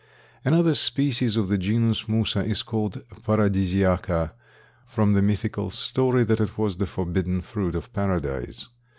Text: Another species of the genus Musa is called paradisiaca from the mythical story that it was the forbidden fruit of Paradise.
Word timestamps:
Another 0.43 0.73
species 0.73 1.35
of 1.37 1.47
the 1.47 1.59
genus 1.59 2.09
Musa 2.09 2.43
is 2.43 2.63
called 2.63 3.03
paradisiaca 3.23 4.31
from 4.87 5.13
the 5.13 5.21
mythical 5.21 5.69
story 5.69 6.23
that 6.25 6.41
it 6.41 6.57
was 6.57 6.77
the 6.77 6.87
forbidden 6.87 7.39
fruit 7.41 7.75
of 7.75 7.93
Paradise. 7.93 8.67